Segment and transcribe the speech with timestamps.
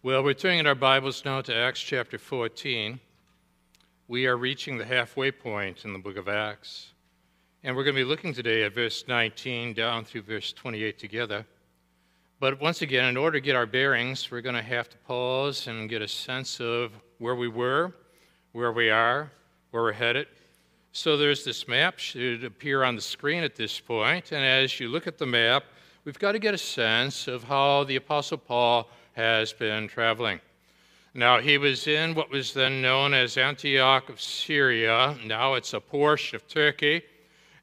[0.00, 3.00] Well, we're turning our Bibles now to Acts chapter 14.
[4.06, 6.92] We are reaching the halfway point in the book of Acts.
[7.64, 11.44] And we're going to be looking today at verse 19 down through verse 28 together.
[12.38, 15.66] But once again, in order to get our bearings, we're going to have to pause
[15.66, 17.92] and get a sense of where we were,
[18.52, 19.32] where we are,
[19.72, 20.28] where we're headed.
[20.92, 24.90] So there's this map, should appear on the screen at this point, and as you
[24.90, 25.64] look at the map,
[26.04, 30.40] we've got to get a sense of how the Apostle Paul has been traveling.
[31.12, 35.16] Now, he was in what was then known as Antioch of Syria.
[35.26, 37.02] Now it's a portion of Turkey.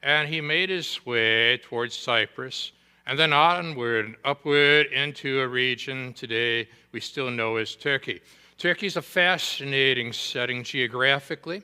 [0.03, 2.73] And he made his way towards Cyprus
[3.07, 8.19] and then onward, upward into a region today we still know as Turkey.
[8.57, 11.63] Turkey is a fascinating setting geographically.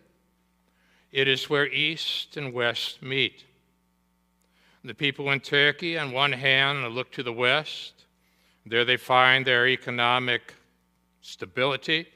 [1.12, 3.44] It is where East and West meet.
[4.85, 8.01] The people in Turkey, on one hand, look to the West,
[8.65, 10.54] there they find their economic
[11.21, 12.07] stability.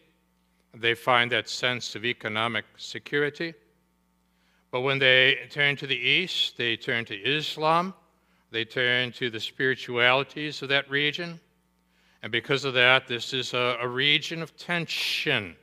[0.74, 3.54] They find that sense of economic security.
[4.72, 7.94] But when they turn to the east, they turn to Islam.
[8.52, 11.40] They turn to the spiritualities of that region.
[12.22, 15.56] And because of that, this is a, a region of tension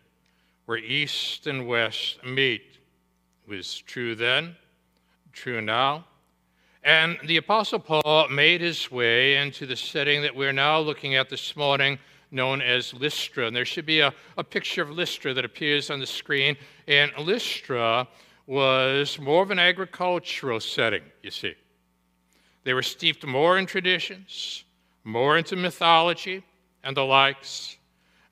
[0.66, 2.78] where east and west meet.
[3.44, 4.56] It was true then,
[5.32, 6.04] true now.
[6.84, 11.28] And the Apostle Paul made his way into the setting that we're now looking at
[11.28, 11.96] this morning,
[12.32, 13.46] known as Lystra.
[13.46, 16.56] And there should be a, a picture of Lystra that appears on the screen.
[16.88, 18.08] And Lystra
[18.48, 21.54] was more of an agricultural setting, you see.
[22.64, 24.64] They were steeped more in traditions,
[25.04, 26.42] more into mythology
[26.82, 27.76] and the likes.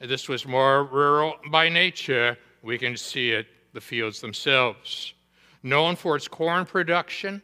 [0.00, 2.36] This was more rural by nature.
[2.62, 5.14] We can see it, the fields themselves.
[5.62, 7.42] Known for its corn production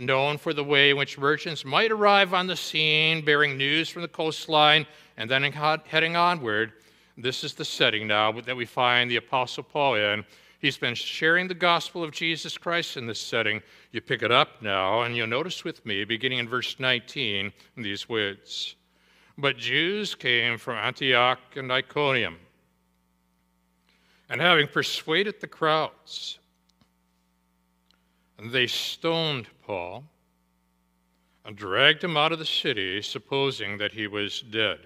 [0.00, 4.02] known for the way in which merchants might arrive on the scene bearing news from
[4.02, 6.72] the coastline and then heading onward.
[7.16, 10.24] This is the setting now that we find the Apostle Paul in.
[10.60, 13.62] He's been sharing the gospel of Jesus Christ in this setting.
[13.92, 18.08] You pick it up now, and you'll notice with me, beginning in verse 19, these
[18.08, 18.74] words
[19.38, 22.36] But Jews came from Antioch and Iconium,
[24.28, 26.39] and having persuaded the crowds,
[28.48, 30.04] they stoned Paul
[31.44, 34.78] and dragged him out of the city, supposing that he was dead.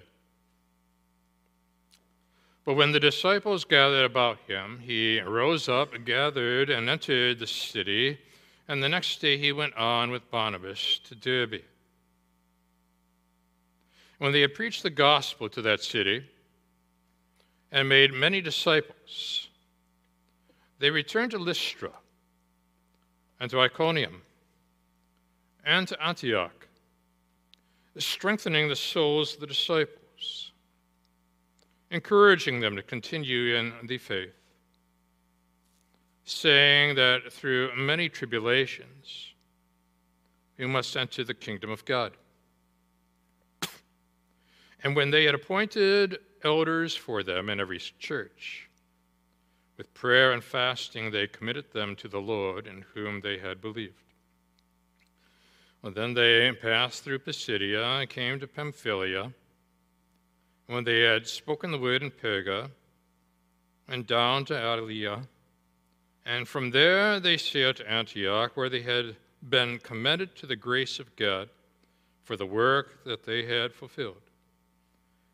[2.65, 8.19] But when the disciples gathered about him, he rose up, gathered, and entered the city.
[8.67, 11.63] And the next day he went on with Barnabas to Derbe.
[14.19, 16.25] When they had preached the gospel to that city
[17.71, 19.49] and made many disciples,
[20.79, 21.93] they returned to Lystra
[23.45, 24.23] and to Iconium
[25.67, 26.67] and to Antioch,
[27.99, 30.53] strengthening the souls of the disciples,
[31.91, 34.33] encouraging them to continue in the faith,
[36.25, 39.35] saying that through many tribulations
[40.57, 42.13] you must enter the kingdom of God.
[44.83, 48.64] And when they had appointed elders for them in every church,
[49.77, 53.95] with prayer and fasting, they committed them to the Lord in whom they had believed.
[55.83, 59.33] Well, then they passed through Pisidia and came to Pamphylia.
[60.67, 62.71] When they had spoken the word in Perga,
[63.87, 65.27] and down to Attalia,
[66.25, 69.17] and from there they sailed to Antioch, where they had
[69.51, 71.51] been commended to the grace of God
[72.23, 74.23] for the work that they had fulfilled.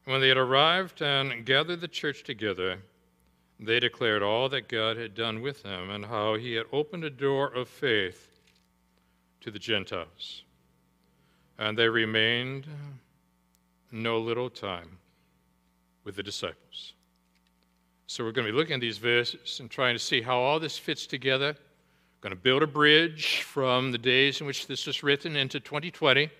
[0.04, 2.80] when they had arrived and gathered the church together,
[3.60, 7.10] they declared all that God had done with them and how he had opened a
[7.10, 8.28] door of faith
[9.42, 10.44] to the Gentiles.
[11.58, 12.66] And they remained
[13.92, 14.98] no little time
[16.04, 16.94] with the disciples.
[18.06, 20.58] So we're going to be looking at these verses and trying to see how all
[20.58, 21.54] this fits together.
[22.22, 26.30] Going to build a bridge from the days in which this was written into 2020,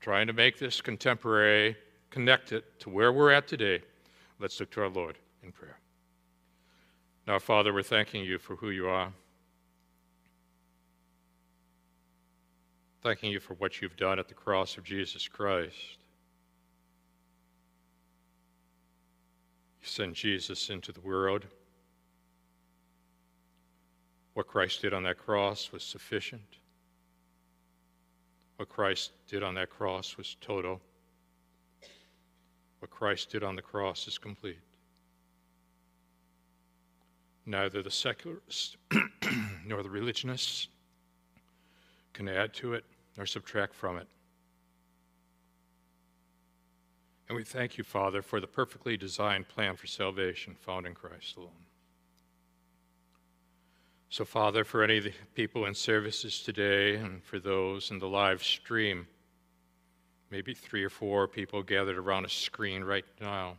[0.00, 1.76] trying to make this contemporary,
[2.10, 3.80] connect it to where we're at today.
[4.38, 5.79] Let's look to our Lord in prayer.
[7.30, 9.12] Now, Father, we're thanking you for who you are.
[13.04, 15.98] Thanking you for what you've done at the cross of Jesus Christ.
[19.80, 21.46] You sent Jesus into the world.
[24.34, 26.58] What Christ did on that cross was sufficient.
[28.56, 30.80] What Christ did on that cross was total.
[32.80, 34.58] What Christ did on the cross is complete.
[37.46, 38.76] Neither the secularists
[39.66, 40.68] nor the religionists
[42.12, 42.84] can add to it
[43.16, 44.06] nor subtract from it.
[47.28, 51.36] And we thank you, Father, for the perfectly designed plan for salvation found in Christ
[51.36, 51.50] alone.
[54.08, 58.08] So, Father, for any of the people in services today and for those in the
[58.08, 59.06] live stream,
[60.30, 63.56] maybe three or four people gathered around a screen right now.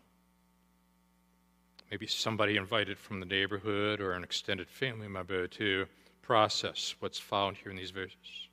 [1.91, 5.85] Maybe somebody invited from the neighborhood or an extended family member to
[6.21, 8.47] process what's found here in these verses.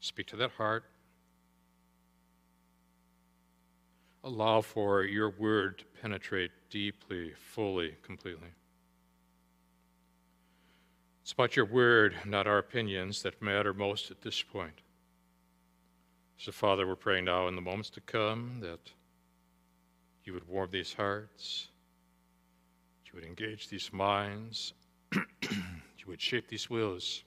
[0.00, 0.84] Speak to that heart.
[4.22, 8.48] Allow for your word to penetrate deeply, fully, completely.
[11.22, 14.82] It's about your word, not our opinions, that matter most at this point.
[16.36, 18.92] So, Father, we're praying now in the moments to come that
[20.24, 21.68] you would warm these hearts,
[23.06, 24.74] you would engage these minds,
[25.12, 27.24] you would shape these wills.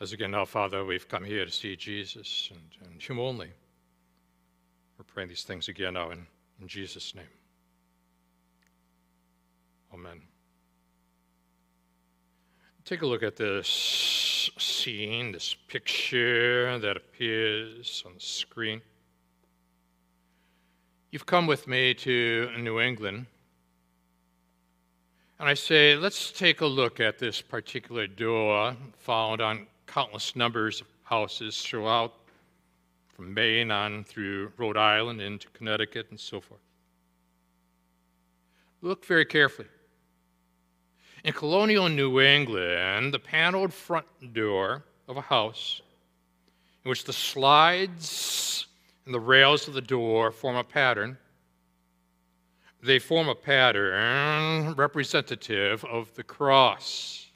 [0.00, 3.50] As again now, Father, we've come here to see Jesus and, and Him only.
[4.98, 6.26] We're praying these things again now in,
[6.60, 7.24] in Jesus' name.
[9.92, 10.20] Amen.
[12.84, 18.80] Take a look at this scene, this picture that appears on the screen.
[21.12, 23.26] You've come with me to New England.
[25.40, 30.80] And I say, let's take a look at this particular door found on countless numbers
[30.80, 32.14] of houses throughout,
[33.08, 36.60] from Maine on through Rhode Island into Connecticut and so forth.
[38.80, 39.66] Look very carefully.
[41.24, 45.82] In colonial New England, the paneled front door of a house,
[46.84, 48.66] in which the stiles
[49.04, 51.18] and the rails of the door form a pattern,
[52.82, 57.26] they form a pattern representative of the cross.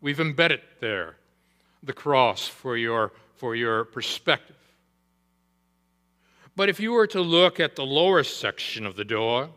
[0.00, 1.16] We've embedded there
[1.82, 4.56] the cross for your, for your perspective.
[6.54, 9.48] But if you were to look at the lower section of the door,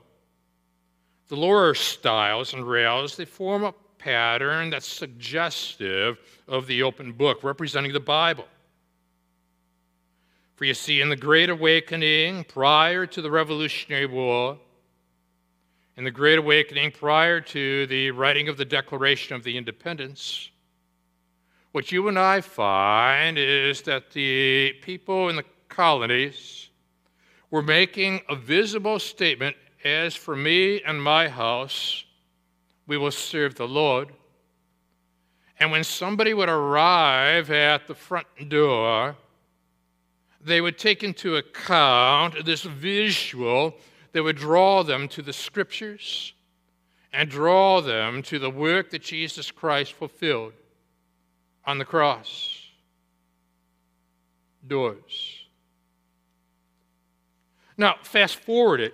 [1.27, 7.43] the lower stiles and rails, they form a pattern that's suggestive of the open book,
[7.43, 8.45] representing the Bible.
[10.55, 14.57] For you see, in the Great Awakening, prior to the Revolutionary War,
[15.97, 20.49] in the Great Awakening, prior to the writing of the Declaration of the Independence,
[21.73, 26.69] what you and I find is that the people in the colonies
[27.51, 32.05] were making a visible statement as for me and my house,
[32.87, 34.13] we will serve the Lord.
[35.59, 39.17] And when somebody would arrive at the front door,
[40.45, 43.75] they would take into account this visual
[44.11, 46.33] that would draw them to the scriptures
[47.11, 50.53] and draw them to the work that Jesus Christ fulfilled
[51.65, 52.61] on the cross.
[54.67, 55.45] Doors.
[57.77, 58.93] Now, fast forward it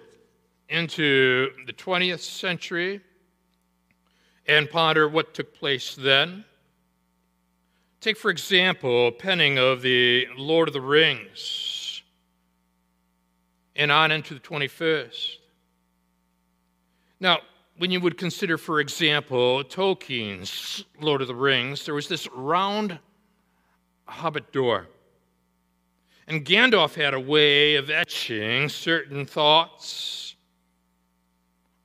[0.70, 3.02] into the 20th century
[4.48, 6.46] and ponder what took place then.
[8.02, 12.02] Take, for example, penning of the Lord of the Rings
[13.76, 15.38] and on into the 21st.
[17.20, 17.42] Now,
[17.78, 22.98] when you would consider, for example, Tolkien's Lord of the Rings, there was this round
[24.06, 24.88] hobbit door.
[26.28, 30.36] And Gandalf had a way of etching certain thoughts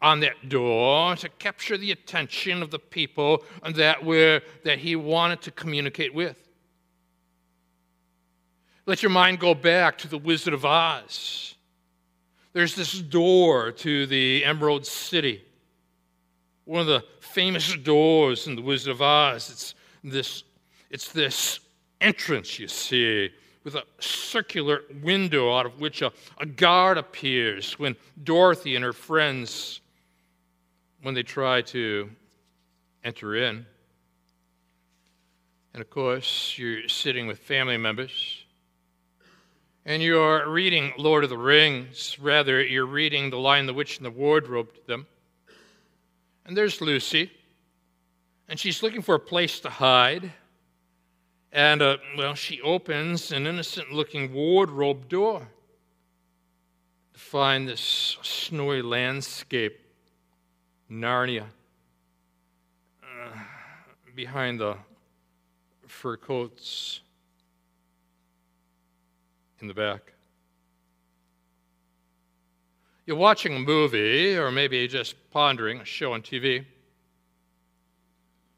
[0.02, 3.42] on that door to capture the attention of the people
[3.74, 6.36] that, were, that he wanted to communicate with.
[8.84, 11.56] Let your mind go back to the Wizard of Oz.
[12.52, 15.42] There's this door to the Emerald City,
[16.64, 19.50] one of the famous doors in the Wizard of Oz.
[19.50, 19.74] It's
[20.04, 20.44] this,
[20.90, 21.60] it's this
[22.00, 23.30] entrance, you see,
[23.64, 28.92] with a circular window out of which a, a guard appears when Dorothy and her
[28.92, 29.80] friends
[31.02, 32.10] when they try to
[33.04, 33.66] enter in.
[35.72, 38.46] And of course, you're sitting with family members
[39.86, 42.18] and you're reading Lord of the Rings.
[42.20, 45.06] Rather, you're reading The Lion, the Witch, and the Wardrobe to them.
[46.44, 47.30] And there's Lucy,
[48.48, 50.32] and she's looking for a place to hide.
[51.52, 55.46] And, uh, well, she opens an innocent looking wardrobe door
[57.12, 59.85] to find this snowy landscape
[60.90, 61.46] Narnia
[63.02, 63.38] uh,
[64.14, 64.76] behind the
[65.86, 67.00] fur coats
[69.60, 70.12] in the back.
[73.06, 76.64] You're watching a movie, or maybe just pondering a show on TV.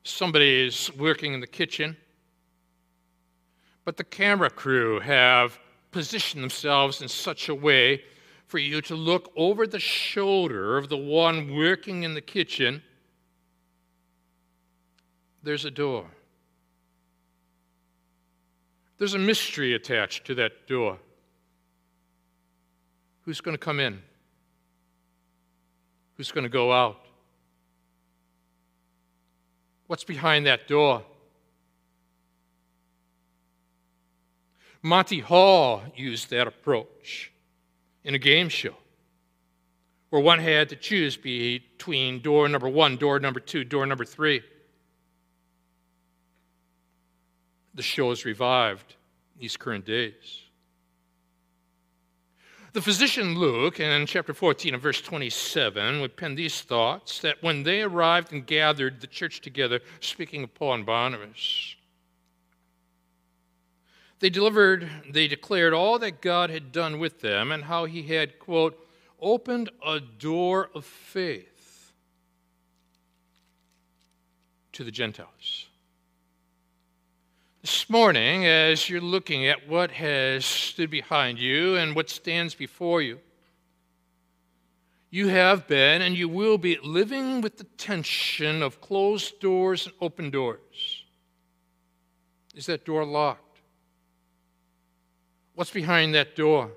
[0.04, 1.96] Somebody's working in the kitchen,
[3.84, 5.58] but the camera crew have
[5.90, 8.02] positioned themselves in such a way
[8.48, 12.82] for you to look over the shoulder of the one working in the kitchen.
[15.42, 16.06] There's a door.
[18.96, 20.98] There's a mystery attached to that door.
[23.22, 24.02] Who's going to come in?
[26.16, 27.04] Who's going to go out?
[29.86, 31.02] What's behind that door?
[34.82, 37.30] Monty Hall used that approach
[38.08, 38.74] in a game show
[40.08, 44.42] where one had to choose between door number one, door number two, door number three.
[47.74, 48.96] The show is revived
[49.38, 50.40] these current days.
[52.72, 57.62] The physician Luke, in chapter 14 and verse 27, would pen these thoughts that when
[57.62, 61.76] they arrived and gathered the church together, speaking of Paul and Barnabas,
[64.20, 68.38] they delivered, they declared all that God had done with them and how he had,
[68.38, 68.78] quote,
[69.20, 71.92] opened a door of faith
[74.72, 75.66] to the Gentiles.
[77.62, 83.02] This morning, as you're looking at what has stood behind you and what stands before
[83.02, 83.18] you,
[85.10, 89.94] you have been and you will be living with the tension of closed doors and
[90.00, 91.04] open doors.
[92.54, 93.47] Is that door locked?
[95.58, 96.70] What's behind that door?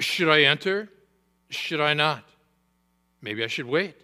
[0.00, 0.88] Should I enter?
[1.50, 2.24] Should I not?
[3.22, 3.94] Maybe I should wait.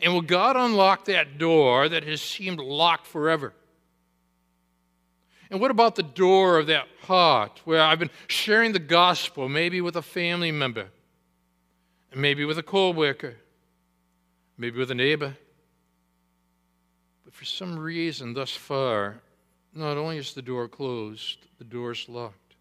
[0.00, 3.52] And will God unlock that door that has seemed locked forever?
[5.50, 9.82] And what about the door of that heart where I've been sharing the gospel, maybe
[9.82, 10.86] with a family member,
[12.14, 13.36] maybe with a co worker,
[14.56, 15.36] maybe with a neighbor?
[17.26, 19.20] But for some reason, thus far,
[19.78, 22.54] not only is the door closed, the door is locked.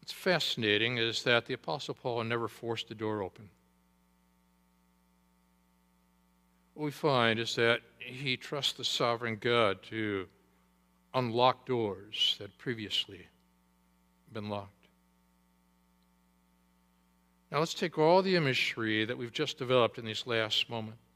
[0.00, 3.48] What's fascinating is that the Apostle Paul never forced the door open.
[6.74, 10.26] What we find is that he trusts the sovereign God to
[11.14, 13.26] unlock doors that previously
[14.32, 14.86] been locked.
[17.50, 21.07] Now let's take all the imagery that we've just developed in these last moments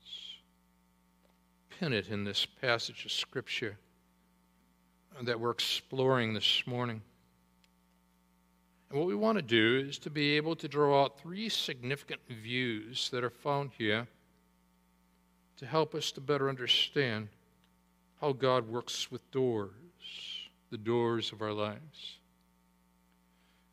[1.82, 3.76] in this passage of Scripture
[5.20, 7.02] that we're exploring this morning.
[8.88, 12.20] And what we want to do is to be able to draw out three significant
[12.28, 14.06] views that are found here
[15.56, 17.26] to help us to better understand
[18.20, 19.72] how God works with doors,
[20.70, 22.18] the doors of our lives.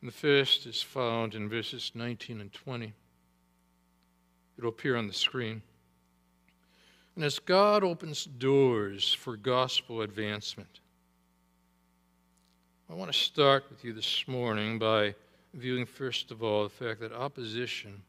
[0.02, 2.92] And the first is found in verses 19 and 20.
[4.58, 5.62] It'll appear on the screen.
[7.20, 10.80] And as God opens doors for gospel advancement,
[12.90, 15.16] I want to start with you this morning by
[15.54, 18.04] viewing, first of all, the fact that opposition,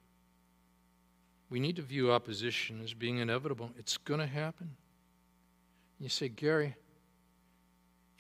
[1.50, 3.72] we need to view opposition as being inevitable.
[3.76, 4.76] It's going to happen.
[5.98, 6.76] You say, Gary,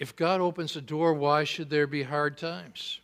[0.00, 2.98] if God opens a door, why should there be hard times?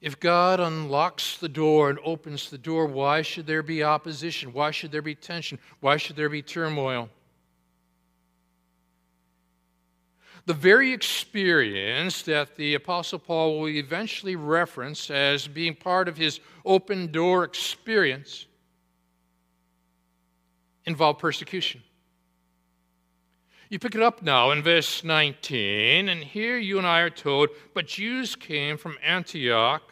[0.00, 4.52] If God unlocks the door and opens the door, why should there be opposition?
[4.52, 5.58] Why should there be tension?
[5.80, 7.08] Why should there be turmoil?
[10.46, 16.40] The very experience that the Apostle Paul will eventually reference as being part of his
[16.64, 18.46] open door experience
[20.86, 21.82] involved persecution.
[23.70, 27.50] You pick it up now in verse 19, and here you and I are told,
[27.74, 29.82] but Jews came from Antioch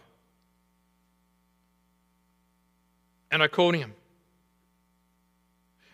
[3.31, 3.93] and Iconium.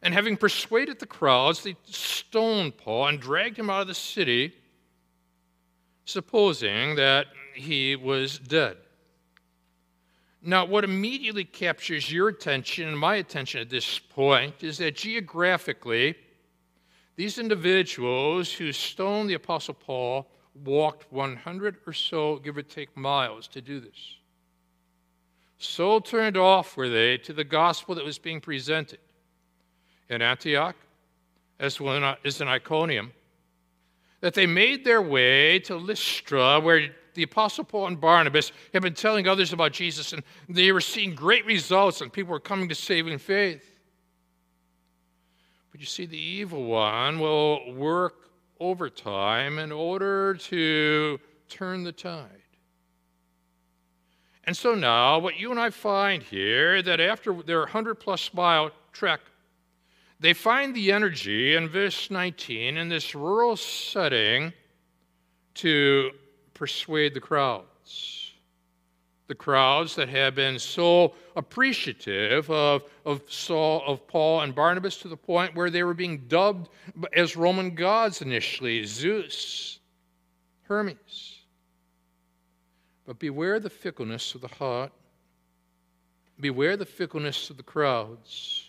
[0.01, 4.55] And having persuaded the crowds, they stoned Paul and dragged him out of the city,
[6.05, 8.77] supposing that he was dead.
[10.41, 16.17] Now, what immediately captures your attention and my attention at this point is that geographically,
[17.17, 20.27] these individuals who stoned the Apostle Paul
[20.65, 24.17] walked 100 or so, give or take, miles to do this.
[25.59, 28.99] So turned off were they to the gospel that was being presented
[30.09, 30.77] in Antioch
[31.61, 33.13] as well as in Iconium
[34.23, 38.95] that they made their way to Lystra, where the Apostle Paul and Barnabas had been
[38.95, 42.75] telling others about Jesus, and they were seeing great results, and people were coming to
[42.75, 43.72] saving faith.
[45.73, 52.29] But you see, the evil one will work overtime in order to turn the tide.
[54.45, 58.71] And so now, what you and I find here that after their 100 plus mile
[58.93, 59.21] trek,
[60.21, 64.53] they find the energy in verse 19 in this rural setting
[65.55, 66.11] to
[66.55, 68.22] persuade the crowds
[69.33, 75.09] the crowds that had been so appreciative of, of Saul, of Paul and Barnabas to
[75.09, 76.69] the point where they were being dubbed
[77.15, 79.81] as Roman gods initially Zeus,
[80.65, 81.39] Hermes.
[83.07, 84.93] But beware the fickleness of the heart,
[86.39, 88.69] beware the fickleness of the crowds.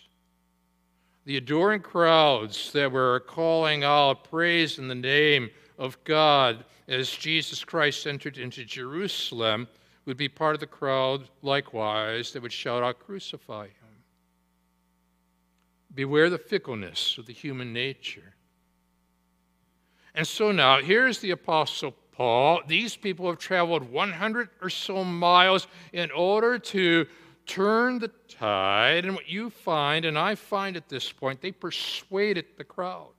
[1.26, 7.62] The adoring crowds that were calling out praise in the name of God as Jesus
[7.64, 9.68] Christ entered into Jerusalem
[10.06, 13.72] would be part of the crowd likewise that would shout out, Crucify him.
[15.94, 18.34] Beware the fickleness of the human nature.
[20.14, 22.60] And so now, here's the Apostle Paul.
[22.66, 27.06] These people have traveled 100 or so miles in order to
[27.46, 29.04] turn the tide.
[29.04, 33.12] And what you find, and I find at this point, they persuaded the crowd.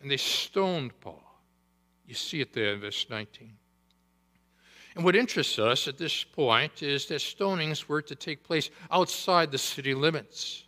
[0.00, 1.24] And they stoned Paul.
[2.06, 3.52] You see it there in verse 19.
[4.98, 9.52] And what interests us at this point is that stonings were to take place outside
[9.52, 10.64] the city limits.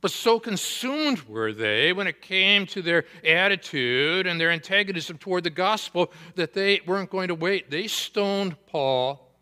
[0.00, 5.42] But so consumed were they when it came to their attitude and their antagonism toward
[5.42, 7.72] the gospel that they weren't going to wait.
[7.72, 9.32] They stoned Paul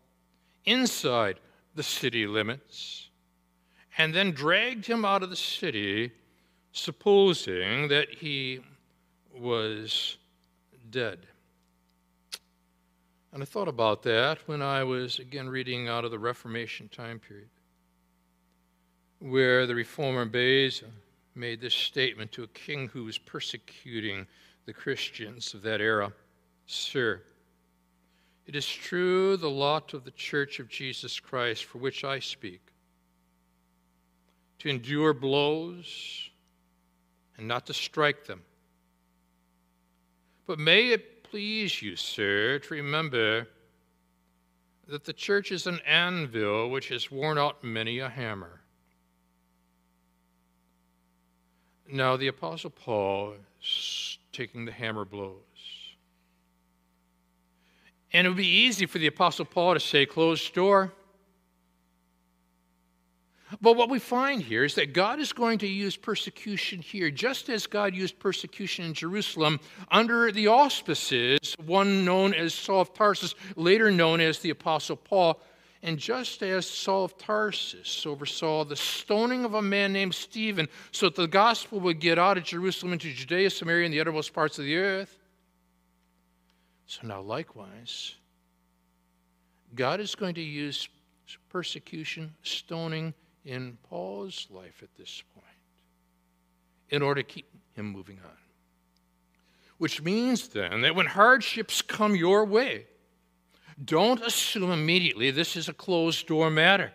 [0.65, 1.39] inside
[1.75, 3.09] the city limits
[3.95, 6.11] and then dragged him out of the city,
[6.71, 8.61] supposing that he
[9.37, 10.17] was
[10.89, 11.27] dead.
[13.35, 17.19] And I thought about that when I was again reading out of the Reformation time
[17.19, 17.49] period,
[19.19, 20.85] where the reformer Beza
[21.35, 24.25] made this statement to a king who was persecuting
[24.65, 26.13] the Christians of that era
[26.65, 27.23] Sir,
[28.47, 32.61] it is true the lot of the church of Jesus Christ for which I speak
[34.59, 36.29] to endure blows
[37.37, 38.43] and not to strike them.
[40.47, 43.47] But may it please you, sir, to remember
[44.87, 48.61] that the church is an anvil which has worn out many a hammer.
[51.91, 55.39] Now, the Apostle Paul is taking the hammer blows.
[58.13, 60.93] And it would be easy for the Apostle Paul to say, closed door.
[63.61, 67.49] But what we find here is that God is going to use persecution here, just
[67.49, 69.59] as God used persecution in Jerusalem
[69.91, 75.39] under the auspices, one known as Saul of Tarsus, later known as the Apostle Paul.
[75.83, 81.07] And just as Saul of Tarsus oversaw the stoning of a man named Stephen so
[81.07, 84.57] that the gospel would get out of Jerusalem into Judea, Samaria, and the uttermost parts
[84.57, 85.19] of the earth,
[86.85, 88.15] so now likewise,
[89.73, 90.87] God is going to use
[91.49, 93.13] persecution, stoning,
[93.45, 95.45] in Paul's life at this point
[96.89, 98.37] in order to keep him moving on.
[99.77, 102.87] Which means then that when hardships come your way,
[103.83, 106.93] don't assume immediately this is a closed door matter.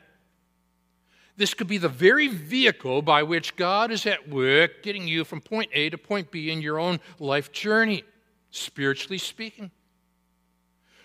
[1.37, 5.41] This could be the very vehicle by which God is at work getting you from
[5.41, 8.05] point A to point B in your own life journey,
[8.51, 9.71] spiritually speaking.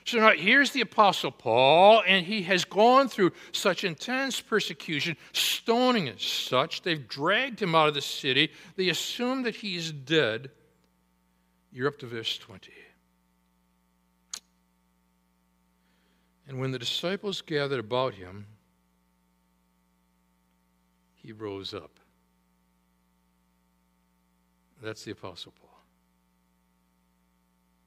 [0.06, 6.08] So now here's the Apostle Paul, and he has gone through such intense persecution, stoning
[6.08, 6.84] and such.
[6.84, 8.52] They've dragged him out of the city.
[8.76, 10.52] They assume that he's dead.
[11.72, 12.72] You're up to verse 20.
[16.48, 18.46] And when the disciples gathered about him,
[21.15, 22.00] he rose up.
[24.84, 25.82] That's the Apostle Paul.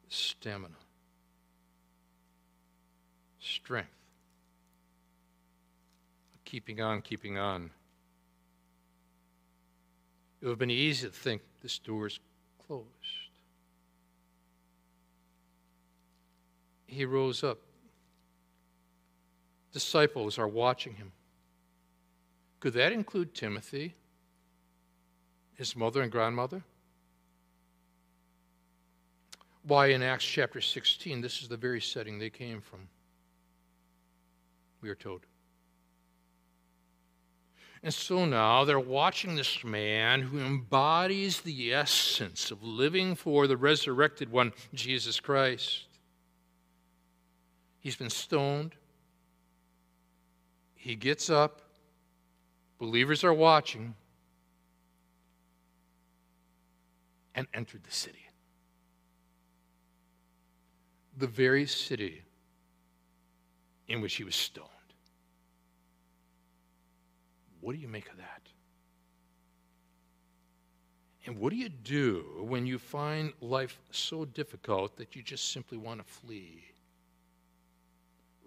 [0.08, 0.74] Stamina
[3.48, 3.88] strength.
[6.44, 7.70] Keeping on, keeping on.
[10.40, 12.20] It would have been easy to think this door is
[12.66, 12.86] closed.
[16.86, 17.58] He rose up.
[19.72, 21.12] Disciples are watching him.
[22.60, 23.94] Could that include Timothy,
[25.54, 26.62] his mother and grandmother?
[29.64, 32.88] Why, in Acts chapter 16, this is the very setting they came from
[34.80, 35.26] we are told.
[37.82, 43.56] And so now they're watching this man who embodies the essence of living for the
[43.56, 45.84] resurrected one, Jesus Christ.
[47.78, 48.74] He's been stoned.
[50.74, 51.62] He gets up.
[52.78, 53.94] Believers are watching.
[57.34, 58.28] And entered the city.
[61.16, 62.22] The very city
[63.88, 64.68] in which he was stoned.
[67.60, 68.42] What do you make of that?
[71.26, 75.76] And what do you do when you find life so difficult that you just simply
[75.76, 76.64] want to flee?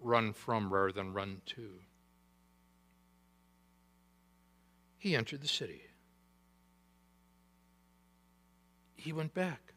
[0.00, 1.68] Run from rather than run to.
[4.98, 5.82] He entered the city.
[8.96, 9.71] He went back.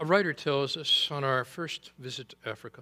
[0.00, 2.80] A writer tells us on our first visit to Africa,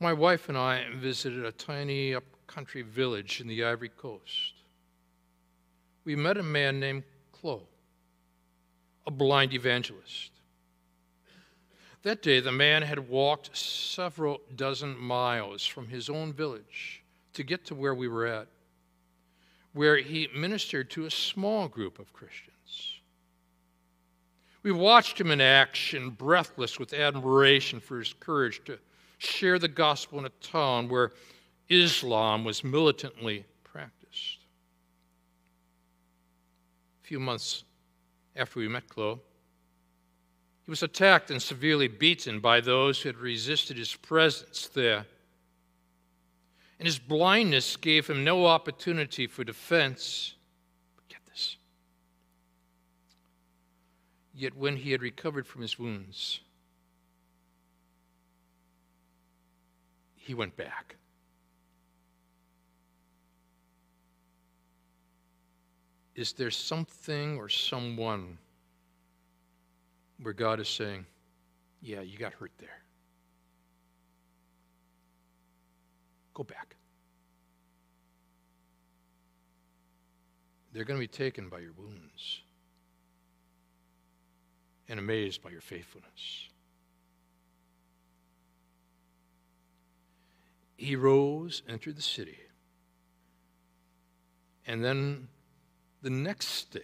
[0.00, 4.54] my wife and I visited a tiny upcountry village in the Ivory Coast.
[6.04, 7.62] We met a man named Clo,
[9.06, 10.32] a blind evangelist.
[12.02, 17.64] That day, the man had walked several dozen miles from his own village to get
[17.66, 18.48] to where we were at,
[19.74, 22.51] where he ministered to a small group of Christians.
[24.62, 28.78] We watched him in action, breathless with admiration for his courage to
[29.18, 31.12] share the gospel in a town where
[31.68, 34.38] Islam was militantly practiced.
[37.02, 37.64] A few months
[38.36, 39.20] after we met Clo,
[40.64, 45.06] he was attacked and severely beaten by those who had resisted his presence there.
[46.78, 50.34] And his blindness gave him no opportunity for defense.
[50.96, 51.56] But get this.
[54.42, 56.40] Yet when he had recovered from his wounds,
[60.16, 60.96] he went back.
[66.16, 68.36] Is there something or someone
[70.20, 71.06] where God is saying,
[71.80, 72.82] Yeah, you got hurt there?
[76.34, 76.74] Go back.
[80.72, 82.42] They're going to be taken by your wounds
[84.92, 86.50] and amazed by your faithfulness.
[90.82, 92.38] he rose, entered the city.
[94.66, 95.28] And then
[96.02, 96.80] the next day,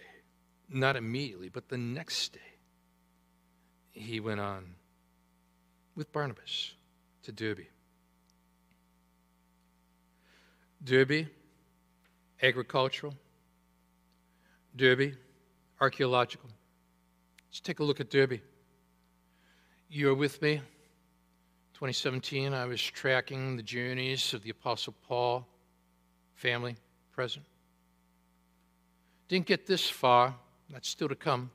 [0.69, 2.39] not immediately, but the next day,
[3.91, 4.75] he went on
[5.95, 6.75] with Barnabas
[7.23, 7.67] to Derbe.
[10.81, 11.27] Derbe,
[12.41, 13.15] agricultural.
[14.77, 15.15] Derbe,
[15.81, 16.49] archaeological.
[17.49, 18.39] Let's take a look at Derbe.
[19.89, 20.57] You're with me?
[21.73, 25.47] 2017, I was tracking the journeys of the Apostle Paul,
[26.35, 26.75] family,
[27.11, 27.43] present.
[29.27, 30.35] Didn't get this far,
[30.69, 31.49] that's still to come.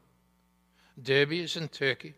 [1.00, 2.14] Derbe is in Turkey.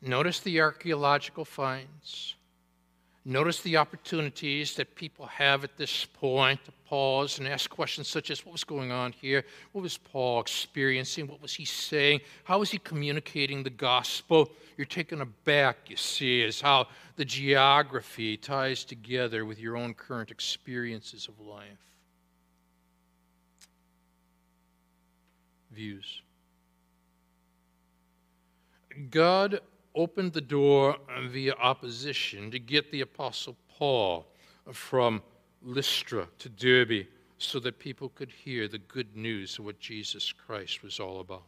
[0.00, 2.35] Notice the archaeological finds.
[3.28, 8.30] Notice the opportunities that people have at this point to pause and ask questions such
[8.30, 9.44] as what was going on here?
[9.72, 11.26] What was Paul experiencing?
[11.26, 12.20] What was he saying?
[12.44, 14.52] How was he communicating the gospel?
[14.76, 16.86] You're taken aback, you see, as how
[17.16, 21.64] the geography ties together with your own current experiences of life.
[25.72, 26.22] Views.
[29.10, 29.58] God
[29.96, 30.96] opened the door
[31.30, 34.26] via opposition to get the Apostle Paul
[34.72, 35.22] from
[35.62, 37.06] Lystra to Derbe
[37.38, 41.42] so that people could hear the good news of what Jesus Christ was all about.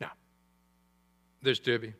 [0.00, 0.12] Now,
[1.42, 1.94] there's Derbe.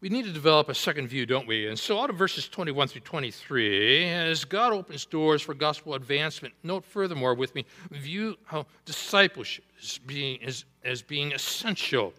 [0.00, 1.66] We need to develop a second view, don't we?
[1.66, 6.54] And so, out of verses 21 through 23, as God opens doors for gospel advancement,
[6.62, 12.12] note furthermore with me, view how discipleship is being, is, as being essential.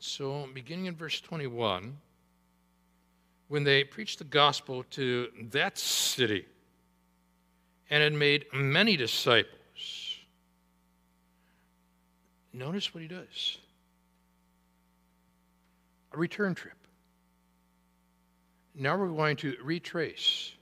[0.00, 1.96] So, beginning in verse 21,
[3.48, 6.44] when they preached the gospel to that city
[7.88, 10.18] and had made many disciples,
[12.52, 13.58] notice what he does
[16.12, 16.85] a return trip.
[18.76, 20.52] Now we're going to retrace.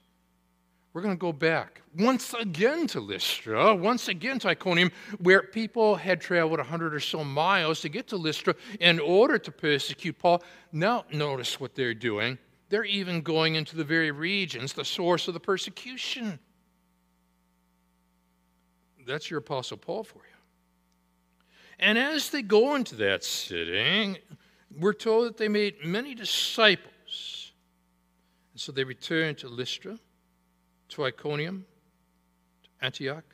[0.92, 5.96] We're going to go back once again to Lystra, once again to Iconium, where people
[5.96, 10.42] had traveled 100 or so miles to get to Lystra in order to persecute Paul.
[10.70, 12.38] Now, notice what they're doing.
[12.68, 16.38] They're even going into the very regions, the source of the persecution.
[19.04, 20.34] That's your Apostle Paul for you.
[21.80, 24.16] And as they go into that city,
[24.78, 26.93] we're told that they made many disciples.
[28.54, 29.98] And so they returned to Lystra,
[30.90, 31.66] to Iconium,
[32.62, 33.24] to Antioch.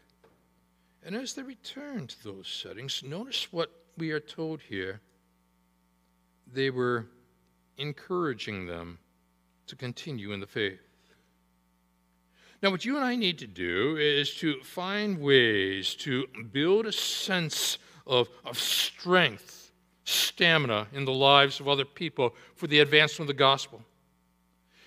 [1.04, 5.00] And as they returned to those settings, notice what we are told here.
[6.50, 7.06] They were
[7.76, 8.98] encouraging them
[9.66, 10.80] to continue in the faith.
[12.62, 16.92] Now, what you and I need to do is to find ways to build a
[16.92, 19.70] sense of, of strength,
[20.04, 23.83] stamina in the lives of other people for the advancement of the gospel.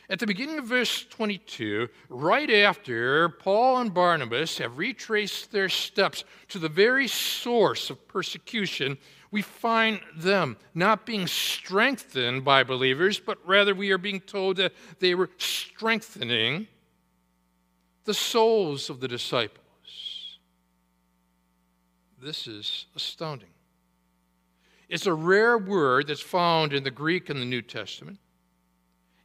[0.09, 6.25] At the beginning of verse 22, right after Paul and Barnabas have retraced their steps
[6.49, 8.97] to the very source of persecution,
[9.31, 14.73] we find them not being strengthened by believers, but rather we are being told that
[14.99, 16.67] they were strengthening
[18.03, 20.37] the souls of the disciples.
[22.21, 23.49] This is astounding.
[24.89, 28.19] It's a rare word that's found in the Greek in the New Testament.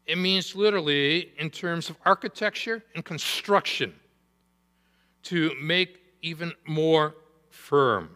[0.09, 3.93] It means literally, in terms of architecture and construction,
[5.25, 7.15] to make even more
[7.51, 8.09] firm,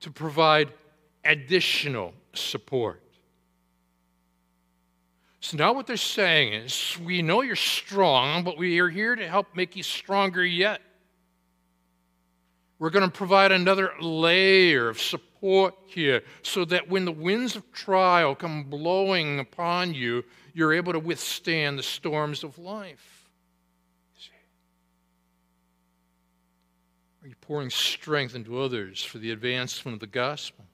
[0.00, 0.72] to provide
[1.24, 3.02] additional support.
[5.40, 9.28] So now what they're saying is, we know you're strong, but we are here to
[9.28, 10.80] help make you stronger yet.
[12.78, 15.31] We're going to provide another layer of support
[15.86, 20.24] here so that when the winds of trial come blowing upon you,
[20.54, 23.28] you're able to withstand the storms of life.
[27.22, 30.64] Are you pouring strength into others for the advancement of the gospel?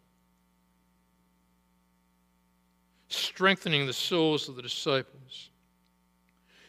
[3.09, 5.51] Strengthening the souls of the disciples.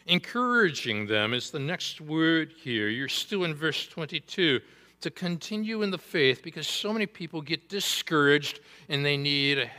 [0.05, 2.89] Encouraging them is the next word here.
[2.89, 4.59] You're still in verse 22
[5.01, 8.59] to continue in the faith because so many people get discouraged
[8.89, 9.69] and they need a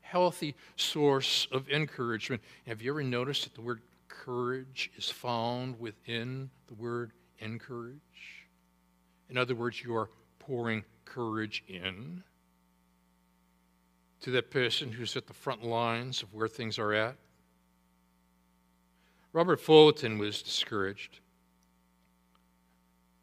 [0.00, 2.42] healthy source of encouragement.
[2.66, 8.46] Have you ever noticed that the word courage is found within the word encourage?
[9.28, 12.22] In other words, you are pouring courage in
[14.20, 17.16] to that person who's at the front lines of where things are at.
[19.32, 21.20] Robert Fulton was discouraged.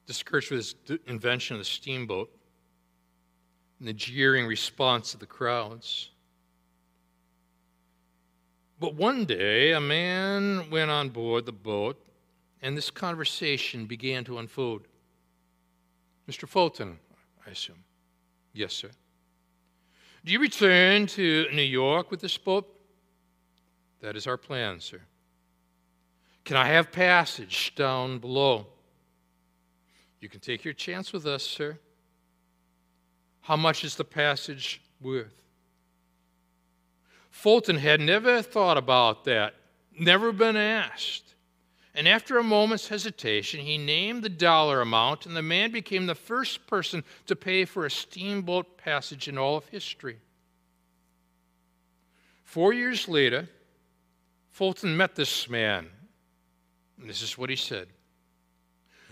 [0.07, 2.31] Discouraged with his invention of the steamboat
[3.79, 6.09] and the jeering response of the crowds.
[8.79, 12.01] But one day, a man went on board the boat,
[12.61, 14.87] and this conversation began to unfold.
[16.29, 16.47] Mr.
[16.47, 16.99] Fulton,
[17.45, 17.83] I assume.
[18.53, 18.89] Yes, sir.
[20.23, 22.67] Do you return to New York with this boat?
[24.01, 25.01] That is our plan, sir.
[26.43, 28.67] Can I have passage down below?
[30.19, 31.77] You can take your chance with us, sir.
[33.41, 35.41] How much is the passage worth?
[37.29, 39.53] Fulton had never thought about that,
[39.97, 41.35] never been asked.
[41.93, 46.15] And after a moment's hesitation, he named the dollar amount, and the man became the
[46.15, 50.17] first person to pay for a steamboat passage in all of history.
[52.43, 53.49] Four years later,
[54.51, 55.87] Fulton met this man,
[56.99, 57.87] and this is what he said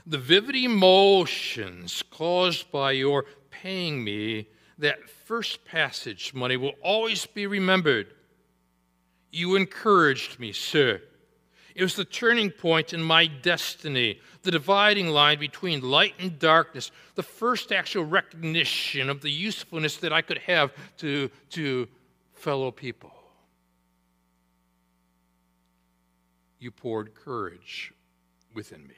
[0.08, 7.48] The vivid emotions caused by your paying me that first passage money will always be
[7.48, 8.08] remembered.
[9.32, 11.02] You encouraged me, sir.
[11.74, 16.92] It was the turning point in my destiny, the dividing line between light and darkness,
[17.16, 21.88] the first actual recognition of the usefulness that I could have to, to
[22.34, 23.12] fellow people.
[26.60, 27.92] You poured courage
[28.54, 28.96] within me.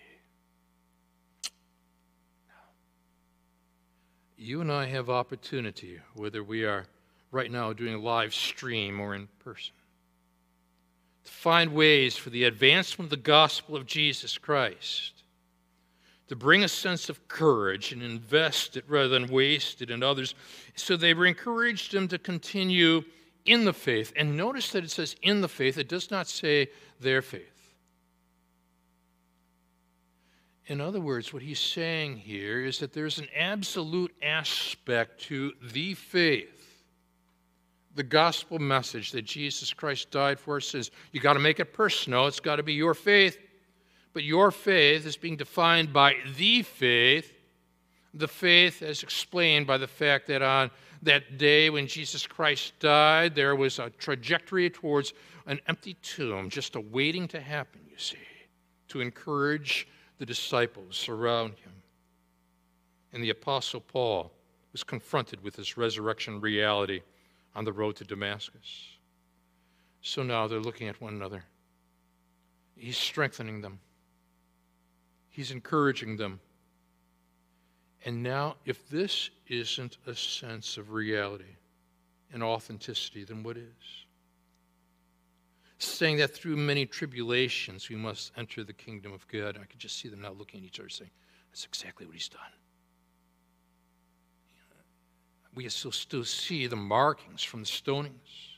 [4.38, 6.86] You and I have opportunity, whether we are
[7.32, 9.73] right now doing a live stream or in person
[11.28, 15.23] to find ways for the advancement of the gospel of Jesus Christ,
[16.28, 20.36] to bring a sense of courage and invest it rather than waste it in others.
[20.76, 23.04] So they were encouraged them to continue
[23.45, 24.13] in the faith.
[24.15, 26.69] And notice that it says in the faith, it does not say
[27.00, 27.57] their faith.
[30.67, 35.93] In other words, what he's saying here is that there's an absolute aspect to the
[35.93, 36.58] faith
[37.97, 42.27] the gospel message that Jesus Christ died for is you got to make it personal.
[42.27, 43.39] It's got to be your faith.
[44.13, 47.34] But your faith is being defined by the faith.
[48.13, 50.69] The faith as explained by the fact that on
[51.01, 55.13] that day when Jesus Christ died, there was a trajectory towards
[55.47, 58.17] an empty tomb, just awaiting to happen, you see,
[58.89, 61.73] to encourage the disciples around him.
[63.13, 64.32] And the Apostle Paul
[64.71, 67.01] was confronted with this resurrection reality
[67.56, 68.97] on the road to Damascus.
[70.01, 71.43] So now they're looking at one another.
[72.75, 73.80] He's strengthening them,
[75.30, 76.39] He's encouraging them.
[78.06, 81.58] And now, if this isn't a sense of reality
[82.32, 84.06] and authenticity, then what is?
[85.79, 89.57] Saying that through many tribulations we must enter the kingdom of God.
[89.61, 91.11] I could just see them now looking at each other saying,
[91.51, 92.39] That's exactly what he's done
[95.57, 98.53] we still, still see the markings from the stonings.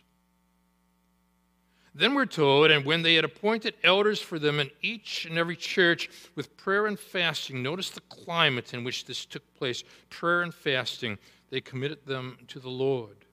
[1.96, 5.56] Then we're told, and when they had appointed elders for them in each and every
[5.56, 10.54] church with prayer and fasting, notice the climate in which this took place prayer and
[10.54, 11.18] fasting,
[11.50, 13.26] they committed them to the Lord,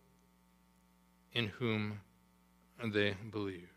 [1.32, 2.00] in whom
[2.82, 3.75] they believe.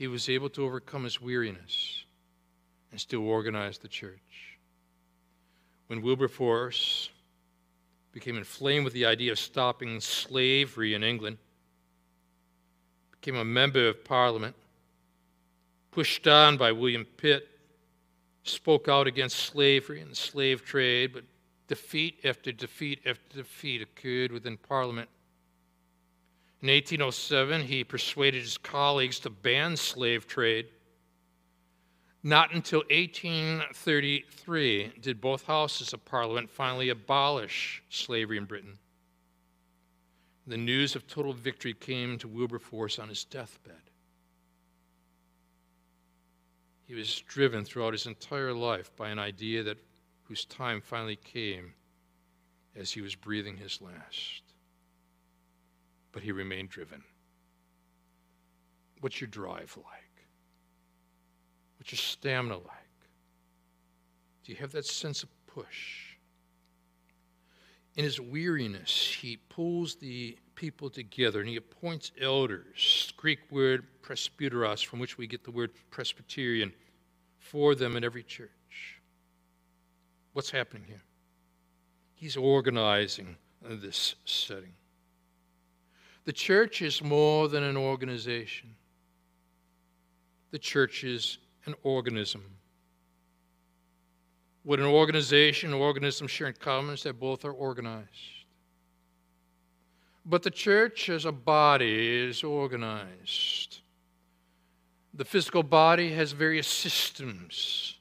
[0.00, 2.04] He was able to overcome his weariness
[2.90, 4.56] and still organize the church.
[5.88, 7.10] When Wilberforce
[8.10, 11.36] became inflamed with the idea of stopping slavery in England,
[13.10, 14.56] became a member of Parliament,
[15.90, 17.46] pushed on by William Pitt,
[18.42, 21.24] spoke out against slavery and the slave trade, but
[21.68, 25.10] defeat after defeat after defeat occurred within Parliament.
[26.62, 30.66] In 1807, he persuaded his colleagues to ban slave trade.
[32.22, 38.78] Not until 1833 did both houses of Parliament finally abolish slavery in Britain.
[40.46, 43.80] The news of total victory came to Wilberforce on his deathbed.
[46.86, 49.78] He was driven throughout his entire life by an idea that
[50.24, 51.72] whose time finally came
[52.76, 54.49] as he was breathing his last.
[56.12, 57.02] But he remained driven.
[59.00, 60.26] What's your drive like?
[61.78, 62.66] What's your stamina like?
[64.44, 66.16] Do you have that sense of push?
[67.96, 74.84] In his weariness, he pulls the people together and he appoints elders, Greek word presbyteros,
[74.84, 76.72] from which we get the word Presbyterian,
[77.38, 79.00] for them in every church.
[80.34, 81.02] What's happening here?
[82.14, 84.74] He's organizing this setting.
[86.30, 88.76] The church is more than an organization.
[90.52, 92.44] The church is an organism.
[94.62, 98.44] What an organization and organism share in common that both are organized.
[100.24, 103.80] But the church as a body is organized.
[105.14, 107.96] The physical body has various systems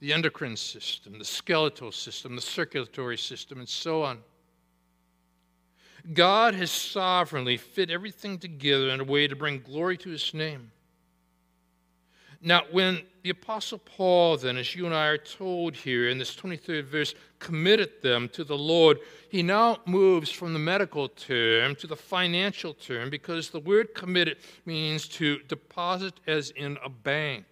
[0.00, 4.18] the endocrine system, the skeletal system, the circulatory system, and so on.
[6.12, 10.72] God has sovereignly fit everything together in a way to bring glory to his name.
[12.44, 16.34] Now, when the Apostle Paul, then, as you and I are told here in this
[16.34, 21.86] 23rd verse, committed them to the Lord, he now moves from the medical term to
[21.86, 27.44] the financial term because the word committed means to deposit as in a bank.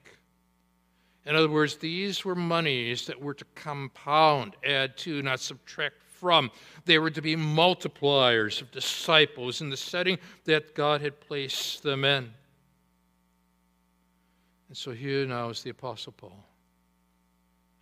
[1.24, 6.50] In other words, these were monies that were to compound, add to, not subtract from.
[6.84, 12.04] They were to be multipliers of disciples in the setting that God had placed them
[12.04, 12.30] in.
[14.68, 16.44] And so here now is the Apostle Paul.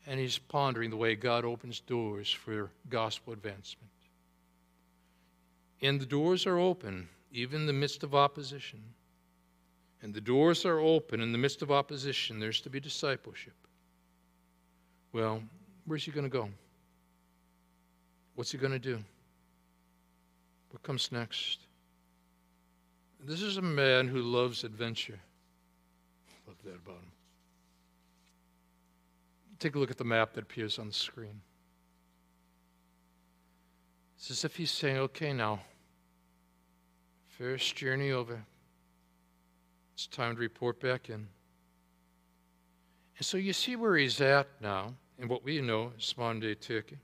[0.07, 3.91] And he's pondering the way God opens doors for gospel advancement.
[5.83, 8.81] And the doors are open, even in the midst of opposition.
[10.01, 12.41] And the doors are open in the midst of opposition.
[12.41, 13.55] There's to be discipleship.
[15.13, 15.43] Well,
[15.85, 16.49] where's he going to go?
[18.39, 19.01] What's he going to do?
[20.71, 21.59] What comes next?
[23.19, 25.19] This is a man who loves adventure
[26.47, 27.11] love that about him.
[29.59, 31.41] Take a look at the map that appears on the screen.
[34.17, 35.59] It's as if he's saying, okay, now,
[37.27, 38.41] first journey over.
[39.95, 41.27] It's time to report back in.
[43.17, 46.55] And so you see where he's at now, in what we know as modern day
[46.55, 46.99] Turkey.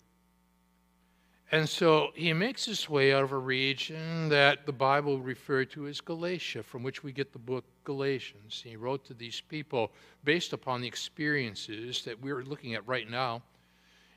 [1.55, 5.87] And so he makes his way out of a region that the Bible referred to
[5.87, 8.61] as Galatia, from which we get the book Galatians.
[8.65, 9.93] He wrote to these people
[10.25, 13.41] based upon the experiences that we're looking at right now.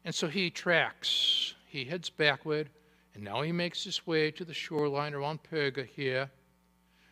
[0.03, 2.71] And so he tracks, he heads backward,
[3.13, 6.31] and now he makes his way to the shoreline around Perga here.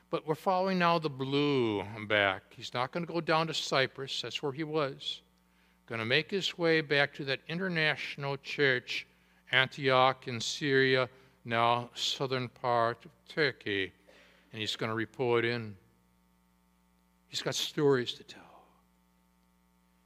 [0.10, 2.46] But we're following now the blue back.
[2.50, 5.22] He's not going to go down to Cyprus, that's where he was.
[5.86, 9.06] Going to make his way back to that international church
[9.56, 11.10] Antioch in Syria,
[11.46, 13.93] now southern part of Turkey,
[14.51, 15.76] and he's going to report in.
[17.28, 18.41] He's got stories to tell,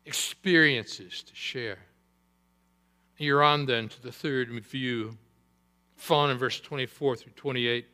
[0.06, 1.80] experiences to share.
[3.18, 5.18] You're on then to the third view,
[5.97, 7.86] found in verse 24 through 28.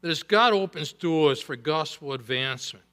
[0.00, 2.84] That as God opens doors for gospel advancement,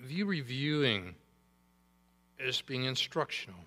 [0.00, 1.14] view reviewing
[2.40, 3.60] as being instructional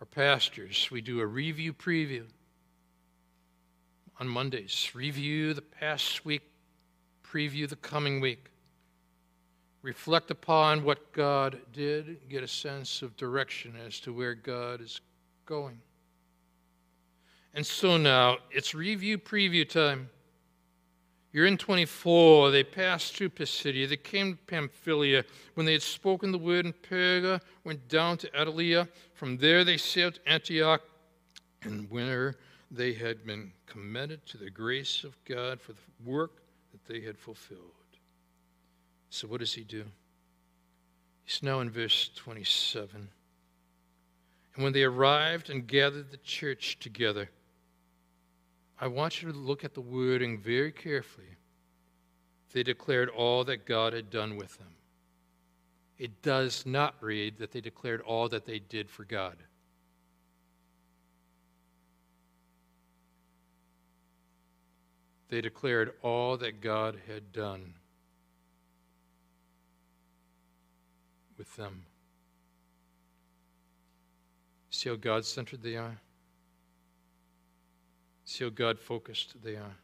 [0.00, 2.24] our pastors, we do a review preview
[4.20, 4.90] on Mondays.
[4.94, 6.42] Review the past week,
[7.24, 8.50] preview the coming week.
[9.82, 15.00] Reflect upon what God did, get a sense of direction as to where God is
[15.46, 15.78] going.
[17.54, 20.10] And so now it's review preview time.
[21.32, 22.50] You're in 24.
[22.50, 23.86] They passed through Pisidia.
[23.86, 25.24] They came to Pamphylia.
[25.54, 28.88] When they had spoken the word in Perga, went down to Attalia.
[29.14, 30.82] From there they sailed to Antioch.
[31.62, 32.36] And where
[32.70, 37.18] they had been commended to the grace of God for the work that they had
[37.18, 37.60] fulfilled.
[39.10, 39.84] So what does he do?
[41.24, 43.08] He's now in verse 27.
[44.54, 47.30] And when they arrived and gathered the church together,
[48.80, 51.36] I want you to look at the wording very carefully.
[52.52, 54.68] They declared all that God had done with them.
[55.98, 59.36] It does not read that they declared all that they did for God.
[65.28, 67.74] They declared all that God had done
[71.36, 71.84] with them.
[74.70, 75.98] See how God centered they are?
[78.28, 79.78] See how God focused they are?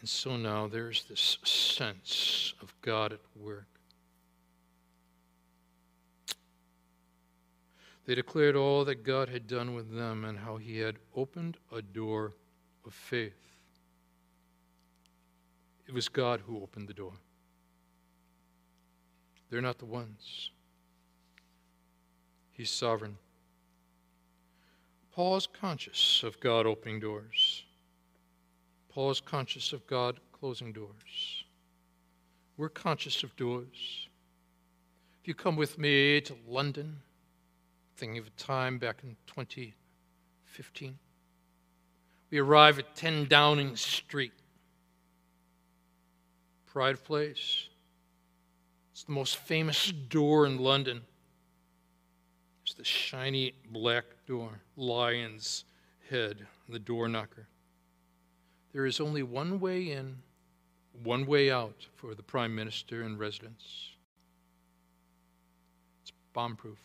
[0.00, 3.66] And so now there's this sense of God at work.
[8.06, 11.82] They declared all that God had done with them and how he had opened a
[11.82, 12.32] door
[12.86, 13.58] of faith.
[15.86, 17.12] It was God who opened the door.
[19.50, 20.48] They're not the ones.
[22.52, 23.18] He's sovereign.
[25.14, 27.62] Paul is conscious of God opening doors.
[28.88, 31.44] Paul is conscious of God closing doors.
[32.56, 34.08] We're conscious of doors.
[35.22, 36.96] If you come with me to London,
[37.96, 40.98] thinking of a time back in 2015,
[42.30, 44.32] we arrive at 10 Downing Street.
[46.66, 47.68] Pride Place.
[48.90, 51.02] It's the most famous door in London.
[52.64, 55.64] It's the shiny black door, lion's
[56.10, 57.46] head, the door knocker.
[58.72, 60.16] There is only one way in,
[61.02, 63.90] one way out for the Prime Minister and residents.
[66.02, 66.78] It's bomb proof.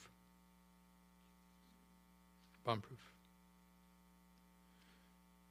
[2.63, 2.99] Bomb proof.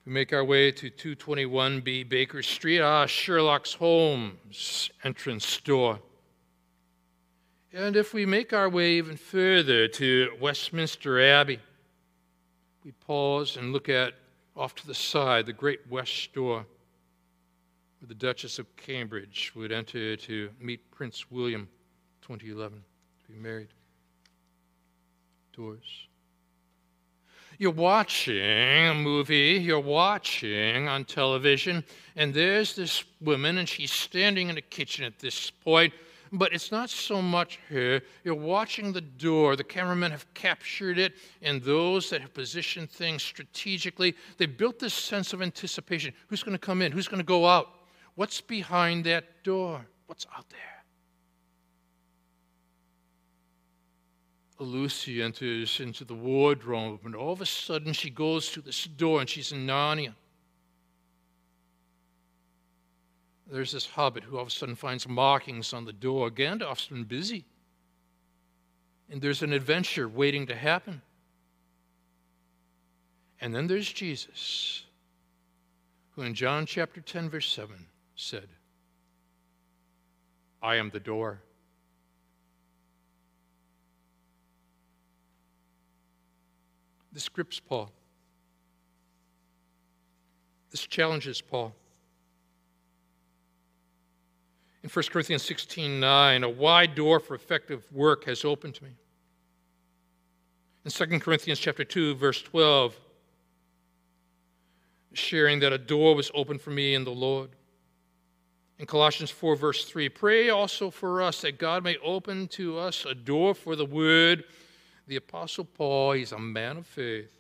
[0.05, 2.80] We make our way to 221B Baker Street.
[2.80, 5.99] Ah, Sherlock Holmes' entrance door.
[7.72, 11.59] And if we make our way even further to Westminster Abbey,
[12.85, 14.14] we pause and look at
[14.57, 16.66] off to the side the great west door
[18.01, 21.68] where the Duchess of Cambridge would enter to meet Prince William
[22.22, 22.83] 2011
[23.26, 23.68] to be married.
[25.53, 26.07] Doors.
[27.59, 31.83] You're watching a movie, you're watching on television,
[32.14, 35.93] and there's this woman, and she's standing in the kitchen at this point,
[36.33, 38.01] but it's not so much her.
[38.24, 39.57] You're watching the door.
[39.57, 44.95] The cameramen have captured it, and those that have positioned things strategically, they built this
[44.95, 46.12] sense of anticipation.
[46.29, 46.93] Who's going to come in?
[46.93, 47.68] Who's going to go out?
[48.14, 49.87] What's behind that door?
[50.07, 50.59] What's out there?
[54.61, 59.20] Lucy enters into the wardrobe, and all of a sudden she goes to this door
[59.20, 60.14] and she's in Narnia.
[63.51, 66.30] There's this hobbit who all of a sudden finds markings on the door.
[66.30, 67.44] Gandalf's been busy.
[69.11, 71.01] And there's an adventure waiting to happen.
[73.40, 74.84] And then there's Jesus,
[76.11, 77.86] who in John chapter 10, verse 7
[78.16, 78.49] said,
[80.61, 81.40] I am the door.
[87.12, 87.90] This grips Paul.
[90.70, 91.74] This challenges Paul.
[94.89, 98.91] In 1 Corinthians 16 9, a wide door for effective work has opened to me.
[100.82, 102.99] In 2 Corinthians chapter 2, verse 12,
[105.12, 107.51] sharing that a door was opened for me in the Lord.
[108.78, 113.05] In Colossians 4, verse 3, pray also for us that God may open to us
[113.05, 114.45] a door for the word
[115.07, 117.36] the Apostle Paul, he's a man of faith,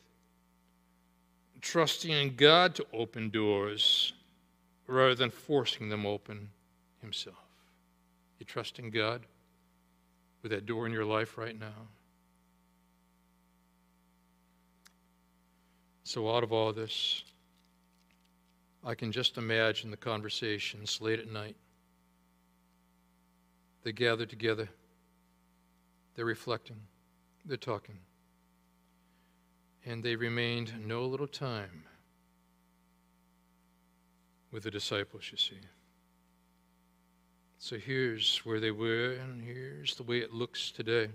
[1.62, 4.12] trusting in God to open doors
[4.86, 6.50] rather than forcing them open
[7.00, 7.36] himself.
[8.38, 9.22] You trust in God
[10.42, 11.88] with that door in your life right now?
[16.04, 17.22] So, out of all this,
[18.84, 21.56] I can just imagine the conversations late at night.
[23.82, 24.68] They gather together,
[26.14, 26.80] they're reflecting.
[27.44, 27.98] They're talking.
[29.86, 31.84] And they remained no little time
[34.52, 35.60] with the disciples, you see.
[37.60, 41.08] So here's where they were, and here's the way it looks today.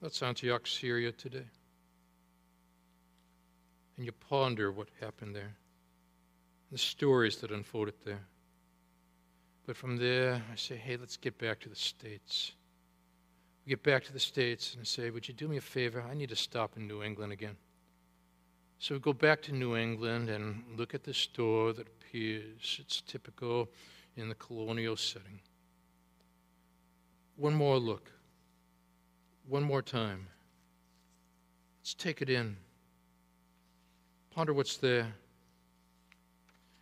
[0.00, 1.46] That's Antioch, Syria today.
[3.96, 5.56] And you ponder what happened there.
[6.70, 8.24] the stories that unfolded there.
[9.66, 12.52] But from there, I say, hey, let's get back to the States.
[13.64, 16.04] We get back to the States and I say, would you do me a favor?
[16.08, 17.56] I need to stop in New England again.
[18.78, 22.78] So we go back to New England and look at the store that appears.
[22.80, 23.68] It's typical
[24.16, 25.40] in the colonial setting.
[27.36, 28.10] One more look.
[29.48, 30.26] One more time.
[31.80, 32.56] Let's take it in.
[34.30, 35.14] Ponder what's there.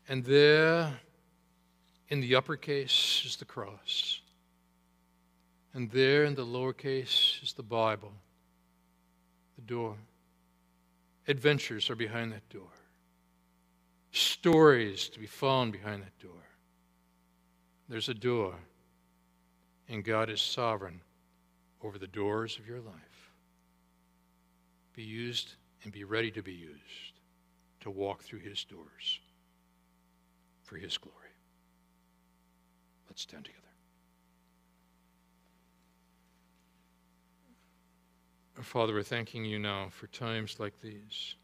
[0.09, 0.93] And there,
[2.09, 4.21] in the uppercase, is the cross.
[5.73, 8.13] And there in the lowercase is the Bible,
[9.57, 9.97] the door.
[11.27, 12.71] Adventures are behind that door,
[14.13, 16.33] stories to be found behind that door.
[17.89, 18.55] There's a door,
[19.89, 21.01] and God is sovereign
[21.83, 23.31] over the doors of your life.
[24.95, 27.21] Be used and be ready to be used
[27.81, 29.21] to walk through His doors
[30.63, 31.19] for His glory.
[33.09, 33.61] Let's stand together.
[38.63, 41.35] Father, we're thanking you now for times like these.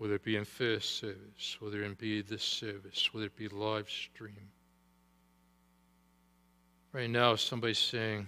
[0.00, 3.90] Whether it be in first service, whether it be this service, whether it be live
[3.90, 4.48] stream.
[6.90, 8.26] Right now, somebody's saying,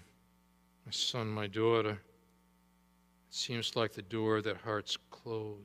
[0.85, 1.99] My son, my daughter, it
[3.31, 5.63] seems like the door of that heart's closed.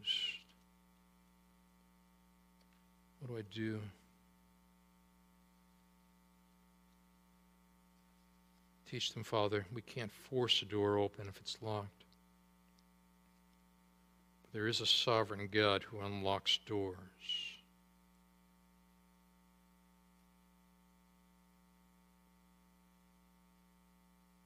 [3.19, 3.81] What do I do?
[8.89, 12.06] Teach them, Father, we can't force a door open if it's locked.
[14.53, 16.97] There is a sovereign God who unlocks doors.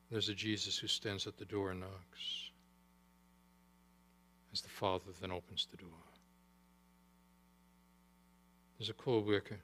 [0.10, 2.52] There's a Jesus who stands at the door and knocks
[4.52, 5.90] as the Father then opens the door.
[8.78, 9.60] There's a co worker.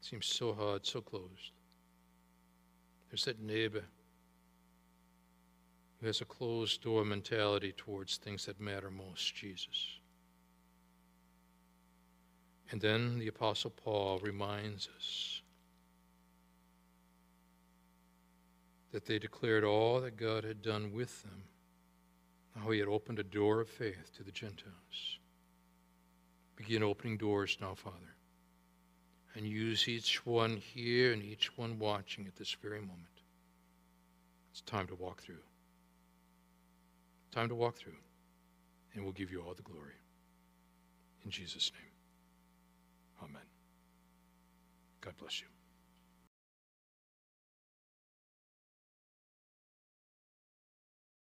[0.00, 1.52] Seems so hard, so closed.
[3.10, 3.82] There's that neighbor
[6.06, 9.98] has a closed door mentality towards things that matter most Jesus.
[12.70, 15.42] And then the Apostle Paul reminds us
[18.92, 21.44] that they declared all that God had done with them,
[22.58, 25.18] how he had opened a door of faith to the Gentiles.
[26.56, 28.16] Begin opening doors now, Father,
[29.34, 32.98] and use each one here and each one watching at this very moment.
[34.50, 35.36] It's time to walk through.
[37.32, 37.96] Time to walk through,
[38.94, 39.94] and we'll give you all the glory.
[41.24, 43.42] In Jesus' name, amen.
[45.00, 45.51] God bless you.